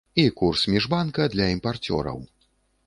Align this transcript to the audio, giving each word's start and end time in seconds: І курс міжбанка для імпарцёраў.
І 0.15 0.23
курс 0.41 0.63
міжбанка 0.75 1.29
для 1.35 1.47
імпарцёраў. 1.59 2.19